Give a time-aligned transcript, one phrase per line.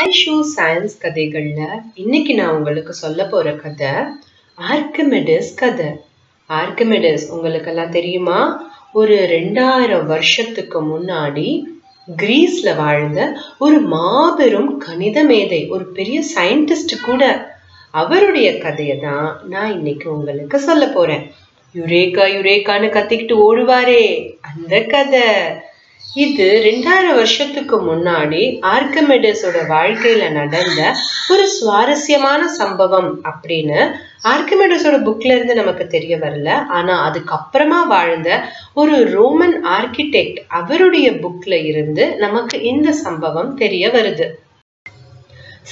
[0.00, 1.60] Aishu science கதைகள்ல
[1.94, 3.88] இன்னைக்கு நான் உங்களுக்கு சொல்ல போற கதை
[4.58, 5.86] ஆர்கமெடிஸ் கதை.
[6.48, 8.38] ஆர்கமெடிஸ் உங்களுக்கெல்லாம் தெரியுமா?
[8.92, 11.62] ஒரு ரெண்டாயிரம் வருஷத்துக்கு முன்னாடி
[12.16, 17.52] கிரீஸ்ல வாழ்ந்த ஒரு மாபெரும் கணித மேதை ஒரு பெரிய சயின்டிஸ்ட் கூட.
[17.90, 21.30] அவருடைய கதையை தான் நான் இன்னைக்கு உங்களுக்கு சொல்ல போறேன்.
[21.74, 25.28] யுரேகா யுரேகான்னு கத்திக்கிட்டு ஓடுவாரே அந்த கதை.
[26.14, 30.94] இது ரெண்டாயிரம் வருஷத்துக்கு முன்னாடி ஆர்கமெடஸோட வாழ்க்கையில நடந்த
[31.28, 36.66] ஒரு சுவாரஸ்யமான சம்பவம் அப்படின்னு ஆர்கமெடஸோட புக்ல இருந்து நமக்கு தெரிய வரல.
[36.66, 44.28] ஆனா அதுக்கப்புறமா வாழ்ந்த ஒரு ரோமன் ஆர்கிடெக்ட் அவருடைய புக்ல இருந்து நமக்கு இந்த சம்பவம் தெரிய வருது.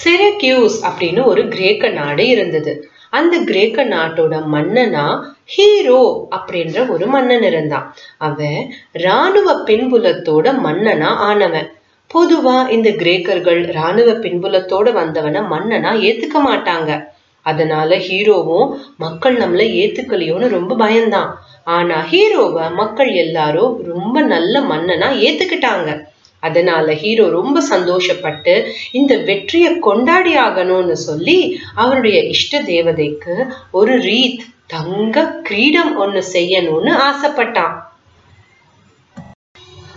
[0.04, 2.90] செரக்யூஸ் அப்படின்னு ஒரு கிரேக்க நாடு இருந்தது.
[3.10, 7.94] அந்த கிரேக்க நாட்டோட மன்னனா ஹீரோ அப்படின்ற ஒரு மன்னன் இருந்தான்.
[8.18, 11.68] அவன் இராணுவ பின்புலத்தோட மன்னனா ஆனவன்.
[12.14, 17.04] பொதுவா இந்த கிரேக்கர்கள் இராணுவ பின்புலத்தோட வந்தவன மன்னனா ஏத்துக்க மாட்டாங்க.
[17.42, 21.30] அதனால ஹீரோவும் மக்கள் நம்மள ஏத்துக்கலையோன்னு ரொம்ப பயந்தான்.
[21.64, 26.02] ஆனா ஹீரோவை மக்கள் எல்லாரும் ரொம்ப நல்ல மன்னனா ஏத்துக்கிட்டாங்க.
[26.40, 35.26] அதனால ஹீரோ ரொம்ப சந்தோஷப்பட்டு இந்த வெற்றியை கொண்டாடி ஆகணும்னு சொல்லி அவருடைய இஷ்ட தேவதைக்கு ஒரு ரீத் தங்க
[35.42, 37.74] கிரீடம் ஒண்ணு செய்யணும்னு ஆசைப்பட்டான்.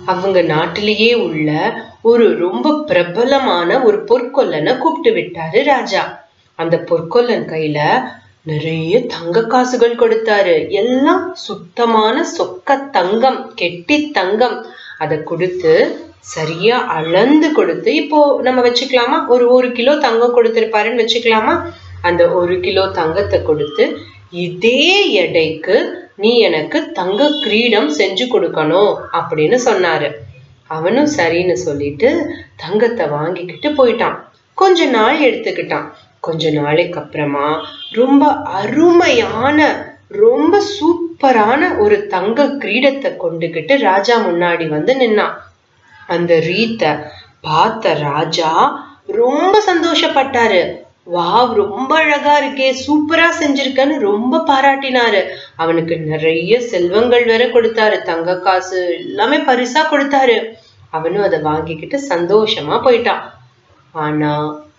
[0.05, 1.49] அவங்க நாட்டிலேயே உள்ள
[2.01, 6.25] ஒரு ரொம்ப பிரபலமான ஒரு பொற்கொல்லனை கூப்பிட்டு விட்டாரு ராஜா.
[6.55, 8.01] அந்த பொற்கொல்லன் கையில
[8.41, 10.69] நிறைய தங்க காசுகள் கொடுத்தாரு.
[10.69, 14.65] எல்லாம் சுத்தமான சொக்க தங்கம் கெட்டி தங்கம்.
[14.97, 15.73] அதை கொடுத்து
[16.23, 19.27] சரியா அளந்து கொடுத்து இப்போ நம்ம வச்சுக்கலாமா?
[19.27, 21.55] ஒரு ஒரு கிலோ தங்கம் கொடுத்துருப்பாருன்னு வச்சுக்கலாமா?
[22.01, 23.85] அந்த ஒரு கிலோ தங்கத்தை கொடுத்து
[24.29, 25.77] இதே எடைக்கு
[26.15, 30.09] நீ எனக்கு தங்க கிரீடம் செஞ்சு கொடுக்கணும் அப்படின்னு சொன்னாரு.
[30.67, 32.09] அவனும் சரின்னு சொல்லிட்டு
[32.55, 34.17] தங்கத்தை வாங்கிக்கிட்டு போயிட்டான்.
[34.53, 35.87] கொஞ்ச நாள் எடுத்துக்கிட்டான்.
[36.19, 37.47] கொஞ்ச நாளைக்கு அப்புறமா
[37.91, 38.23] ரொம்ப
[38.59, 39.59] அருமையான
[40.09, 45.35] ரொம்ப சூப்பரான ஒரு தங்க கிரீடத்தை கொண்டுகிட்டு ராஜா முன்னாடி வந்து நின்னான்.
[46.15, 46.83] அந்த ரீத்த
[47.47, 48.51] பார்த்த ராஜா
[49.19, 50.61] ரொம்ப சந்தோஷப்பட்டாரு.
[51.13, 55.21] வாவ் ரொம்ப அழகா இருக்கே சூப்பரா செஞ்சிருக்கன்னு ரொம்ப பாராட்டினாரு.
[55.55, 60.37] அவனுக்கு நிறைய செல்வங்கள் வேற கொடுத்தாரு தங்க காசு எல்லாமே பரிசா கொடுத்தாரு.
[60.97, 63.23] அவனும் அதை வாங்கிக்கிட்டு சந்தோஷமா போயிட்டான்.
[63.95, 64.33] ஆனா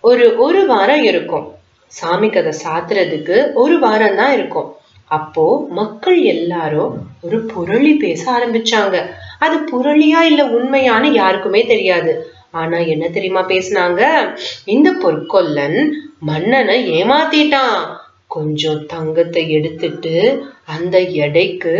[0.09, 1.45] ஒரு ஒரு வாரம் இருக்கும்.
[1.91, 4.69] சாமி கதை சாத்துறதுக்கு ஒரு வாரம் தான் இருக்கும்.
[5.17, 5.45] அப்போ
[5.79, 6.93] மக்கள் எல்லாரும்
[7.25, 8.97] ஒரு புரளி பேச ஆரம்பிச்சாங்க.
[9.45, 12.13] அது புரளியா இல்ல உண்மையான்னு யாருக்குமே தெரியாது.
[12.51, 14.01] ஆனா என்ன தெரியுமா பேசினாங்க?
[14.65, 15.77] இந்த பொற்கொல்லன்
[16.19, 17.77] மன்னனை ஏமாத்திட்டான்.
[18.27, 20.15] கொஞ்சம் தங்கத்தை எடுத்துட்டு
[20.65, 21.73] அந்த எடைக்கு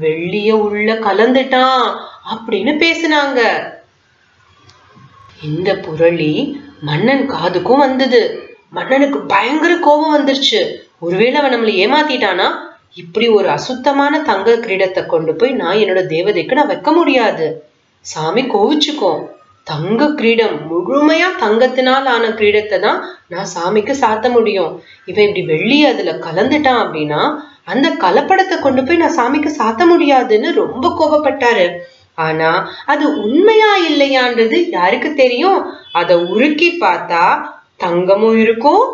[0.00, 1.84] வெள்ளிய உள்ள கலந்துட்டான்
[2.32, 3.40] அப்படின்னு பேசினாங்க.
[5.42, 6.32] இந்த புரளி
[6.80, 8.22] மன்னன் காதுக்கும் வந்தது.
[8.70, 10.62] மன்னனுக்கு பயங்கர கோபம் வந்துருச்சு.
[10.98, 12.48] ஒருவேளை அவன் நம்மளை ஏமாத்திட்டானா?
[12.94, 17.46] இப்படி ஒரு அசுத்தமான தங்க கிரீடத்தை கொண்டு போய் நான் என்னோட தேவதைக்கு நான் வைக்க முடியாது.
[18.00, 19.12] சாமி கோவிச்சுக்கோ.
[19.64, 24.82] தங்க கிரீடம் முழுமையா தங்கத்தினால் ஆன கிரீடத்தை தான் நான் சாமிக்கு சாத்த முடியும்.
[25.04, 27.22] இவன் இப்படி வெள்ளி அதுல கலந்துட்டான் அப்படின்னா
[27.64, 31.66] அந்த கலப்படத்தை கொண்டு போய் நான் சாமிக்கு சாத்த முடியாதுன்னு ரொம்ப கோபப்பட்டாரு.
[32.14, 32.50] ஆனா
[32.86, 35.60] அது உண்மையா இல்லையான்றது யாருக்கு தெரியும்?
[35.92, 37.24] அதை உருக்கி பார்த்தா
[37.76, 38.84] தங்கமும் இருக்கும்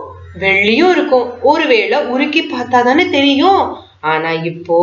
[0.41, 1.27] வெள்ளியும் இருக்கும்.
[1.43, 3.62] ஒருவேளை உருக்கி பார்த்தா தானே தெரியும்?
[4.03, 4.78] ஆனா இப்போ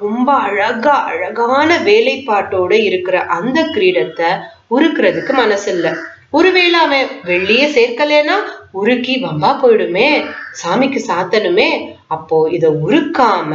[0.00, 4.30] ரொம்ப அழகா அழகான வேலைப்பாட்டோட இருக்கிற அந்த கிரீடத்தை
[4.70, 5.88] உருக்குறதுக்கு மனசு இல்ல
[6.30, 8.36] ஒருவேளை அவன் வெள்ளியே சேர்க்கலனா
[8.72, 10.08] உருக்கி வம்பா போயிடுமே
[10.52, 11.68] சாமிக்கு சாத்தனுமே
[12.08, 13.50] அப்போ இத உருக்காம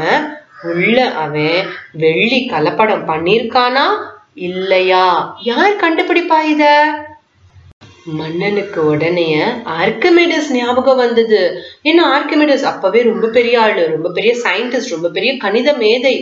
[0.71, 1.57] உள்ள அவன்
[1.95, 3.85] வெள்ளி கலப்படம் பண்ணிருக்கானா
[4.39, 5.05] இல்லையா?
[5.43, 6.63] யார் கண்டுபிடிப்பா இத?
[8.19, 9.27] மன்னனுக்கு உடனே
[9.63, 11.41] ஆர்கமிடஸ் ஞாபகம் வந்தது.
[11.83, 16.15] ஏன்னா ஆர்கமிடஸ் அப்பவே ரொம்ப பெரிய ஆளு ரொம்ப பெரிய சயின்டிஸ்ட் ரொம்ப பெரிய கணித மேதை.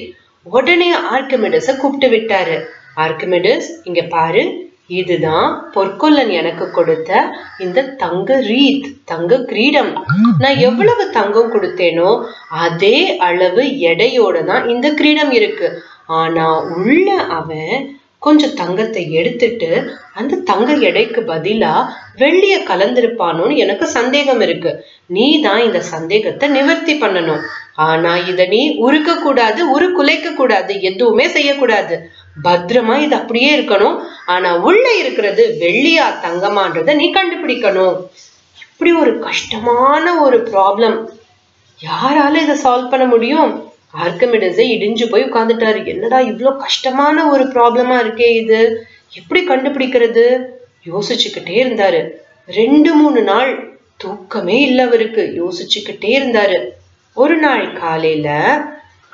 [0.43, 2.57] உடனே ஆர்கமிடஸ கூப்பிட்டு விட்டாரு.
[2.97, 4.43] ஆர்கமிடஸ் இங்க பாரு
[4.87, 7.11] இதுதான் பொற்கொல்லன் எனக்கு கொடுத்த
[7.59, 9.91] இந்த தங்க ரீத் தங்க கிரீடம்.
[10.39, 12.09] நான் எவ்வளவு தங்கம் கொடுத்தேனோ
[12.47, 15.69] அதே அளவு எடையோட தான் இந்த கிரீடம் இருக்கு.
[16.05, 17.73] ஆனா உள்ள அவன்
[18.25, 19.69] கொஞ்சம் தங்கத்தை எடுத்துட்டு
[20.19, 21.73] அந்த தங்க எடைக்கு பதிலா
[22.21, 24.71] வெள்ளிய கலந்திருப்பானோன்னு எனக்கு சந்தேகம் இருக்கு.
[25.15, 27.41] நீ தான் இந்த சந்தேகத்தை நிவர்த்தி பண்ணணும்.
[27.87, 31.95] ஆனா இத நீ உருக்க கூடாது உரு குலைக்க கூடாது எதுவுமே செய்யக்கூடாது.
[32.45, 33.97] பத்திரமா இது அப்படியே இருக்கணும்.
[34.35, 37.97] ஆனா உள்ள இருக்கிறது வெள்ளியா தங்கமான்றத நீ கண்டுபிடிக்கணும்.
[38.63, 40.97] இப்படி ஒரு கஷ்டமான ஒரு ப்ராப்ளம்
[41.79, 43.51] யாரால இதை சால்வ் பண்ண முடியும்?
[44.03, 48.87] ஆர்கமிடஸே இடிஞ்சு போய் உட்காந்துட்டாரு என்னடா இவ்வளோ கஷ்டமான ஒரு ப்ராப்ளமா இருக்கே இது?
[49.13, 50.45] எப்படி கண்டுபிடிக்கிறது?
[50.85, 52.09] யோசிச்சுக்கிட்டே இருந்தாரு.
[52.47, 55.23] ரெண்டு மூணு நாள் தூக்கமே இல்லை அவருக்கு.
[55.35, 56.65] யோசிச்சுக்கிட்டே இருந்தாரு.
[57.13, 58.61] ஒரு நாள் காலையில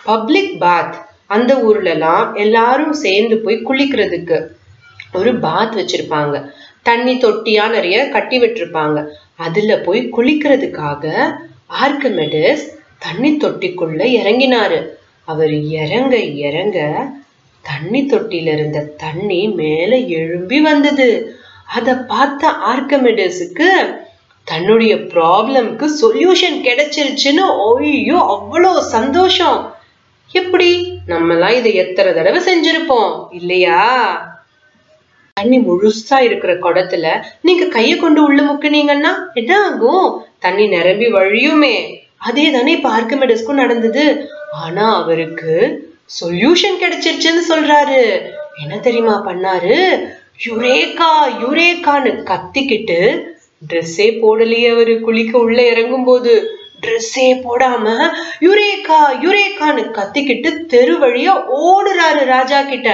[0.04, 4.48] பப்ளிக் பாத் அந்த ஊர்லலாம் எல்லாரும் சேர்ந்து போய் குளிக்கிறதுக்கு
[5.14, 6.52] ஒரு பாத் வச்சிருப்பாங்க.
[6.82, 9.08] தண்ணி தொட்டியா நிறைய கட்டி விட்டுருப்பாங்க.
[9.36, 11.34] அதுல போய் குளிக்கிறதுக்காக
[11.84, 14.88] ஆர்கமெடிஸ் தண்ணி தொட்டிக்குள்ள இறங்கினாரு.
[15.24, 17.08] அவர் இறங்க இறங்க
[17.62, 21.36] தண்ணி தொட்டியில இருந்த தண்ணி மேல எழும்பி வந்தது.
[21.66, 23.70] அத பார்த்த ஆர்கமெடிஸுக்கு
[24.44, 27.46] தன்னுடைய ப்ராப்ளம்க்கு சொல்யூஷன் கிடைச்சிருச்சுன்னு
[27.78, 29.74] ஐயோ அவ்வளோ சந்தோஷம்.
[30.32, 31.00] எப்படி?
[31.08, 33.82] நம்மலாம் இதை எத்தனை தடவை செஞ்சிருப்போம் இல்லையா?
[35.34, 40.22] தண்ணி முழுசா இருக்கிற குடத்துல நீங்க கைய கொண்டு உள்ள முக்குனீங்கன்னா என்ன ஆகும்?
[40.40, 41.76] தண்ணி நிரம்பி வழியுமே.
[42.22, 44.30] அதே தானே இப்ப ஆர்கமெடிஸ்க்கும் நடந்தது.
[44.52, 45.54] ஆனா அவருக்கு
[46.22, 48.02] சொல்யூஷன் கிடைச்சிருச்சுன்னு சொல்றாரு.
[48.62, 49.76] என்ன தெரியுமா பண்ணாரு?
[50.46, 51.12] யுரேகா
[51.44, 53.00] யுரேகான்னு கத்திக்கிட்டு
[53.70, 55.00] ட்ரெஸ்ஸே போடலையே அவரு.
[55.00, 56.34] குளிக்க உள்ள இறங்கும் போது
[56.82, 57.86] ட்ரெஸ்ஸே போடாம
[58.42, 62.90] யுரேகா யுரேகான்னு கத்திக்கிட்டு தெரு வழியா ஓடுறாரு ராஜா கிட்ட.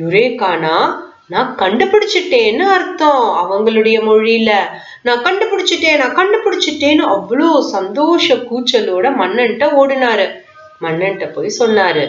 [0.00, 0.76] யுரேகானா
[1.32, 3.24] நான் கண்டுபிடிச்சிட்டேன்னு அர்த்தம்.
[3.42, 4.50] அவங்களுடைய மொழியில
[5.06, 10.26] நான் கண்டுபிடிச்சிட்டேன் நான் கண்டுபிடிச்சிட்டேன்னு அவ்வளோ சந்தோஷ கூச்சலோட மன்னன்ட்ட ஓடினாரு.
[10.84, 12.04] மன்னன்ட்ட போய் சொன்னாரு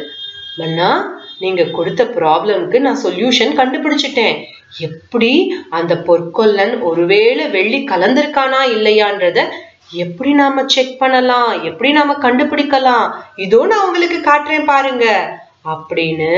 [0.57, 0.89] மன்னா
[1.39, 4.37] நீங்க கொடுத்த ப்ராப்ளம்க்கு நான் சொல்யூஷன் கண்டுபிடிச்சிட்டேன்.
[4.87, 5.31] எப்படி
[5.69, 9.39] அந்த பொற்கொல்லன் ஒருவேளை வெள்ளி கலந்திருக்கானா இல்லையான்றத
[10.03, 11.51] எப்படி நாம செக் பண்ணலாம்?
[11.63, 13.05] எப்படி நாம கண்டுபிடிக்கலாம்?
[13.35, 15.05] இதோ நான் உங்களுக்கு காட்டுறேன் பாருங்க
[15.73, 16.33] அப்படின்னு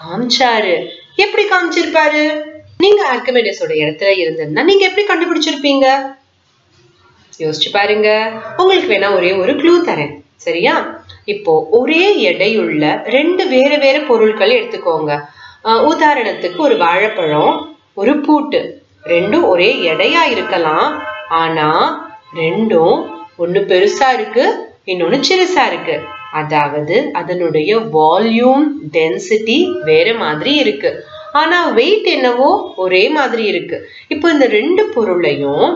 [0.00, 0.76] காமிச்சாரு.
[1.16, 2.42] எப்படி காமிச்சிருப்பாரு?
[2.78, 5.86] நீங்க ஆர்கமெடிஸோட இடத்துல இருந்திருந்தா நீங்க எப்படி கண்டுபிடிச்சிருப்பீங்க?
[7.38, 8.30] யோசிச்சு பாருங்க.
[8.56, 10.22] உங்களுக்கு வேணா ஒரே ஒரு க்ளூ தரேன்.
[10.36, 11.02] சரியா?
[11.24, 15.20] இப்போ ஒரே எடையுள்ள ரெண்டு வேற வேற பொருட்கள் எடுத்துக்கோங்க.
[15.64, 18.82] உதாரணத்துக்கு ஒரு வாழைப்பழம் ஒரு பூட்டு.
[19.04, 21.02] ரெண்டும் ஒரே எடையா இருக்கலாம்.
[21.28, 21.68] ஆனா
[22.34, 24.44] ரெண்டும் ஒண்ணு பெருசா இருக்கு
[24.86, 26.00] இன்னொன்னு சிறுசா இருக்கு.
[26.40, 28.66] அதாவது அதனுடைய வால்யூம்
[28.96, 29.58] டென்சிட்டி
[29.88, 30.90] வேற மாதிரி இருக்கு.
[31.40, 32.50] ஆனா வெயிட் என்னவோ
[32.84, 33.76] ஒரே மாதிரி இருக்கு.
[34.14, 35.68] இப்போ இந்த ரெண்டு பொருளையும்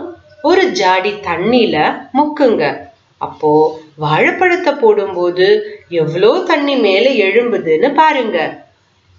[0.48, 1.76] ஒரு ஜாடி தண்ணியில
[2.18, 2.64] முக்குங்க.
[3.26, 3.52] அப்போ
[4.02, 5.46] வாழைப்பழத்தை போடும்போது
[6.02, 8.38] எவ்வளோ தண்ணி மேலே எழும்புதுன்னு பாருங்க.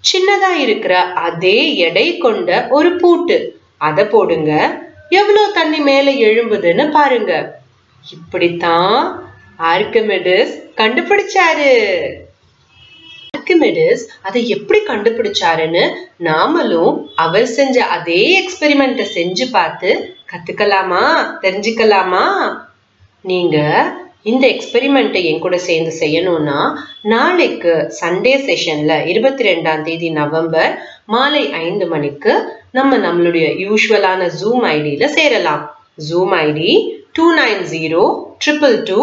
[0.04, 0.94] சின்னதா இருக்கிற
[1.28, 3.38] அதே எடை கொண்ட ஒரு பூட்டு.
[3.88, 4.52] அதை போடுங்க.
[5.18, 7.32] எவ்வளோ தண்ணி மேலே எழும்புதுன்னு பாருங்க.
[8.16, 8.96] இப்படித்தான்
[9.60, 11.72] ஆர்கமெடிஸ் கண்டுபிடிச்சாரு.
[13.36, 21.02] ஆர்கிமெடிஸ் அதை எப்படி கண்டுபிடிச்சாருன்னு நாமளும் அவர் செஞ்ச அதே எக்ஸ்பெரிமெண்ட்டை செஞ்சு பார்த்து கத்துக்கலாமா?
[21.42, 22.24] தெரிஞ்சுக்கலாமா?
[23.22, 23.84] நீங்க
[24.22, 26.72] இந்த எக்ஸ்பெரிமெண்ட்டை என் கூட சேர்ந்து செய்யணும்னா
[27.02, 35.04] நாளைக்கு சண்டே செஷன்ல இருபத்தி ரெண்டாம் தேதி நவம்பர் மாலை ஐந்து மணிக்கு நம்ம நம்மளுடைய யூஸ்வலான ஜூம் ஐடியில
[35.04, 35.76] சேரலாம்.
[36.10, 39.00] Zoom ID two nine zero triple two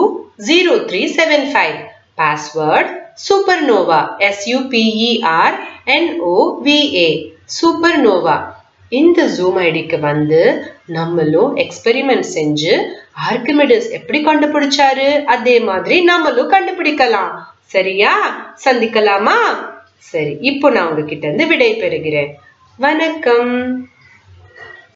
[0.47, 1.77] zero three seven five
[2.17, 2.91] password
[3.29, 5.55] supernova S U P E R
[5.85, 7.09] N O V A
[7.61, 8.37] supernova
[8.89, 12.73] இந்த ஜூம் ஐடிக்கு வந்து நம்மளும் எக்ஸ்பெரிமெண்ட் செஞ்சு
[13.29, 15.25] ஆர்கிமிடிஸ் எப்படி கண்டுபிடிச்சாரு?
[15.25, 17.31] அதே மாதிரி நம்மளும் கண்டுபிடிக்கலாம்.
[17.65, 18.13] சரியா?
[18.65, 19.37] சந்திக்கலாமா?
[19.97, 22.31] சரி இப்போ நான் உங்ககிட்ட இருந்து விடை பெறுகிறேன்.
[22.77, 23.55] வணக்கம்.